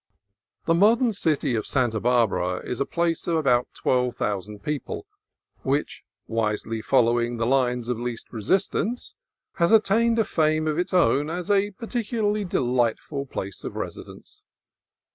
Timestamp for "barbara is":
1.99-2.79